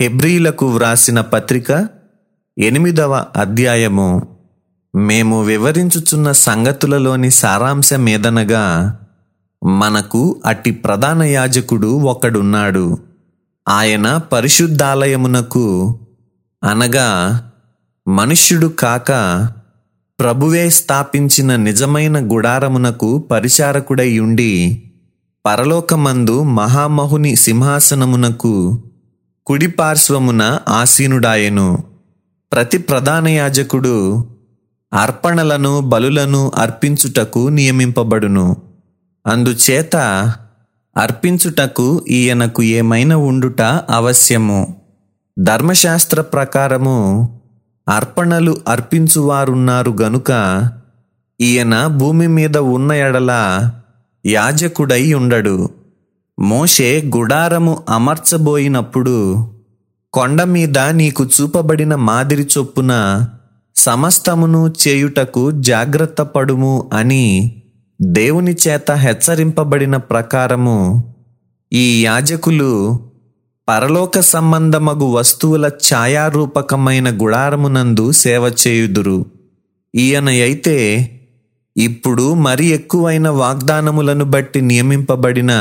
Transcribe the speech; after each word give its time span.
హెబ్రీలకు 0.00 0.66
వ్రాసిన 0.66 1.20
పత్రిక 1.20 1.88
ఎనిమిదవ 2.58 3.24
అధ్యాయము. 3.36 4.26
మేము 4.96 5.42
వివరించుచున్న 5.42 6.32
సంగతులలోని 6.32 7.30
సారాంశమేదనగా 7.30 8.98
మనకు 9.64 10.42
అట్టి 10.46 10.70
ప్రధాన 10.70 11.22
యాజకుడు 11.22 11.86
ఒకడున్నాడు. 11.86 12.98
ఆయన 13.68 14.20
పరిశుద్ధాలయమునకు 14.32 15.98
అనగా 16.64 17.08
మనుష్యుడు 18.08 18.66
కాక 18.66 19.12
ప్రభువే 20.20 20.70
స్థాపించిన 20.70 21.56
నిజమైన 21.56 22.34
గుడారమునకు 22.34 23.18
పరిచారకుడై 23.18 24.18
ఉండి 24.18 24.82
పరలోకమందు 25.46 26.42
మహామహుని 26.42 27.36
సింహాసనమునకు 27.36 28.82
కుడి 29.48 29.66
పార్శ్వమున 29.66 30.58
ఆసీనుడాయెను. 30.68 31.78
ప్రతి 32.52 32.78
ప్రధాన 32.78 33.28
యాజకుడు 33.28 34.26
అర్పణలను 34.92 35.80
బలులను 35.80 36.52
అర్పించుటకు 36.56 37.48
నియమింపబడును. 37.48 38.56
అందుచేత 39.26 39.96
అర్పించుటకు 40.96 42.04
ఈయనకు 42.08 42.62
ఏమైనా 42.62 43.16
ఉండుట 43.16 43.62
అవశ్యము. 43.90 44.76
ధర్మశాస్త్ర 45.38 46.20
ప్రకారము 46.20 47.40
అర్పణలు 47.88 48.56
అర్పించువారున్నారు 48.68 49.96
గనుక 50.02 50.62
ఈయన 51.40 51.86
భూమి 51.86 52.26
మీద 52.26 52.56
ఉన్న 52.56 52.92
ఎడల 52.92 53.60
యాజకుడై 54.26 55.12
ఉండడు. 55.12 55.68
మోషే 56.38 57.10
గుడారము 57.16 57.82
అమర్చబోయినప్పుడు 57.88 59.48
కొండ 60.12 60.42
మీద 60.42 60.78
నీకు 60.78 61.24
చూపబడిన 61.24 61.94
మాదిరి 61.94 62.46
చొప్పున 62.58 63.24
సమస్తమును 63.76 64.74
చేయుటకు 64.88 65.50
జాగ్రత్త 65.50 66.22
పడుము 66.22 66.90
అని 66.92 67.62
దేవుని 68.02 68.56
చేత 68.68 68.92
హెచ్చరింపబడిన 68.92 69.96
ప్రకారము 69.96 71.14
ఈ 71.72 72.04
యాజకులు 72.04 73.00
పరలోక 73.68 74.20
సంబంధమగు 74.20 75.04
వస్తువుల 75.04 75.66
ఛాయారూపకమైన 75.66 77.10
గుడారమునందు 77.10 78.12
సేవ 78.12 78.54
చేయుదురు. 78.66 79.26
ఈయన 79.94 80.28
అయితే 80.28 80.76
ఇప్పుడు 81.76 82.34
మరి 82.34 82.66
ఎక్కువైన 82.66 83.28
వాగ్దానములను 83.28 84.24
బట్టి 84.24 84.60
నియమింపబడిన 84.60 85.52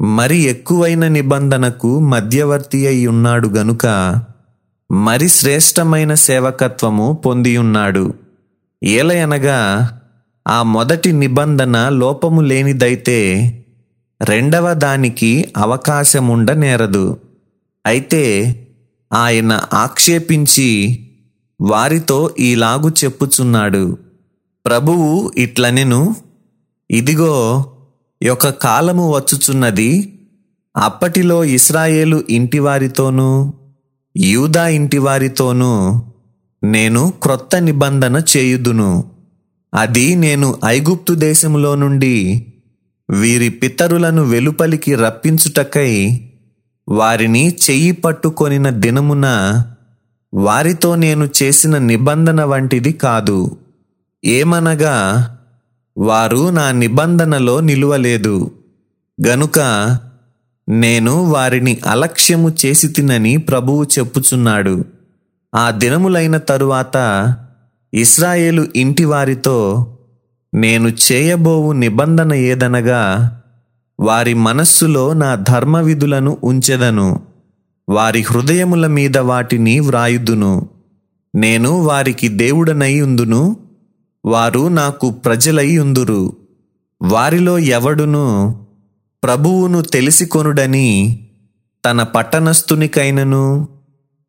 మరి 0.00 0.38
ఎక్కువైన 0.38 1.08
నిబంధనకు 1.08 2.00
మధ్యవర్తి 2.00 2.86
అయి 2.86 3.06
ఉన్నాడు 3.06 3.48
గనుక 3.48 3.86
మరి 4.92 5.28
శ్రేష్టమైన 5.28 6.14
సేవకత్వము 6.14 7.22
పొందియున్నాడు. 7.26 8.14
ఏలయనగా 8.84 9.90
ఆ 10.48 10.62
మొదటి 10.62 11.12
నిబంధన 11.12 11.88
లోపము 11.88 12.40
లేనిదైతే 12.40 13.18
రెండవ 14.22 14.74
దానికి 14.74 15.52
అవకాశముండనేరదు 15.56 17.16
అయితే 17.86 18.22
ఆయన 19.12 19.60
ఆక్షేపించి 19.74 20.98
వారితో 21.60 22.34
ఈలాగు 22.38 22.88
చెప్పుచున్నాడు. 22.88 23.98
ప్రభువు 24.66 25.32
ఇట్లనెను 25.36 26.16
ఇదిగో 26.90 27.64
యొక్క 28.22 28.48
కాలము 28.48 29.16
వచ్చుచున్నది 29.16 30.18
అప్పటిలో 30.76 31.44
ఇస్రాయేలు 31.44 32.24
ఇంటివారితోనూ 32.30 33.52
యూదా 34.16 34.68
ఇంటివారితోనూ 34.68 36.02
నేను 36.64 37.12
క్రొత్త 37.22 37.56
నిబంధన 37.56 38.22
చేయుదును. 38.36 39.04
అది 39.74 40.14
నేను 40.14 40.56
ఐగుప్తు 40.64 41.12
దేశములో 41.12 41.74
నుండి 41.74 42.46
వీరి 43.10 43.48
పితరులను 43.48 44.22
వెలుపలికి 44.22 44.94
రప్పించుటకై 44.94 46.20
వారిని 46.88 47.56
చెయ్యి 47.70 47.92
పట్టుకొనిన 47.92 48.70
దినమున 48.70 49.26
వారితో 50.34 50.94
నేను 50.94 51.28
చేసిన 51.42 51.78
నిబంధన 51.78 52.44
వంటిది 52.44 52.92
కాదు. 52.92 53.56
ఏమనగా 54.24 54.96
వారు 56.00 56.50
నా 56.50 56.72
నిబంధనలో 56.72 57.60
నిలువలేదు. 57.60 58.50
గనుక 59.26 59.58
నేను 60.68 61.24
వారిని 61.24 61.78
అలక్ష్యము 61.86 62.52
చేసి 62.66 62.88
తినని 62.88 63.36
ప్రభువు 63.36 63.84
చెప్పుచున్నాడు. 63.84 64.84
ఆ 65.54 65.70
దినములైన 65.70 66.36
తరువాత 66.36 66.96
ఇస్రాయేలు 67.94 68.66
ఇంటి 68.76 69.04
వారితో 69.04 69.86
నేను 70.54 70.88
చేయబోవు 70.88 71.72
నిబంధన 71.72 72.34
ఏదనగా 72.34 73.36
వారి 74.00 74.34
మనస్సులో 74.34 75.12
నా 75.12 75.34
ధర్మ 75.34 75.78
విధులను 75.78 76.36
ఉంచెదను. 76.44 77.20
వారి 77.88 78.22
హృదయముల 78.22 78.86
మీద 78.86 79.18
వాటిని 79.18 79.80
వ్రాయుదును. 79.80 80.68
నేను 81.34 81.70
వారికి 81.70 82.28
దేవుడనై 82.28 83.00
ఉందును. 83.00 83.56
వారు 84.24 84.68
నాకు 84.68 85.10
ప్రజలై 85.10 85.78
ఉందురు. 85.78 86.36
వారిలో 87.02 87.58
ఎవడును 87.58 88.56
ప్రభువును 89.24 89.82
తెలిసికొనుడని 89.82 91.20
తన 91.84 92.02
పట్టణస్థునికైనను 92.02 93.68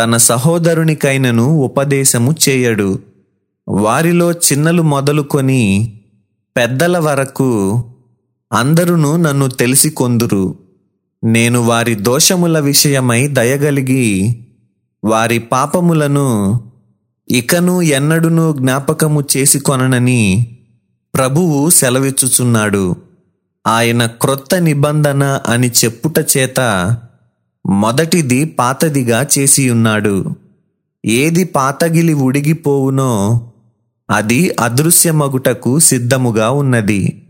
తన 0.00 0.16
సహోదరునికైనను 0.16 1.44
ఉపదేశము 1.44 2.34
చేయడు. 2.48 2.98
వారిలో 3.68 4.32
చిన్నలు 4.32 4.82
మొదలుకొని 4.82 5.92
పెద్దల 6.56 6.98
వరకు 6.98 7.84
అందరును 8.52 9.16
నన్ను 9.16 9.48
తెలిసికొందురు. 9.48 10.54
నేను 11.24 11.60
వారి 11.60 11.94
దోషముల 11.94 12.58
విషయమై 12.58 13.26
దయగలిగి 13.26 14.38
వారి 15.04 15.38
పాపములను 15.38 16.60
ఇకను 17.32 17.82
ఎన్నడును 17.82 18.52
జ్ఞాపకము 18.52 19.24
చేసుకొననని 19.36 20.46
ప్రభువు 21.14 21.70
సెలవిచ్చుచున్నాడు. 21.70 22.96
ఆయన 23.66 24.06
క్రొత్త 24.06 24.54
నిబంధన 24.54 25.40
అని 25.46 25.70
చెప్పుట 25.70 26.18
చేత 26.36 26.60
మొదటిది 27.66 28.44
పాతదిగా 28.44 29.26
చేసి 29.38 29.70
ఉన్నాడు 29.70 30.24
ఏది 31.04 31.44
పాతగిలి 31.44 32.14
ఉడిగిపోవునో 32.14 33.40
అది 34.10 34.56
అదృశ్యమగుటకు 34.60 35.78
సిద్ధముగా 35.78 36.50
ఉన్నది. 36.50 37.22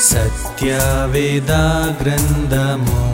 సత్యవేద 0.00 1.52
గ్రంథము 2.02 3.13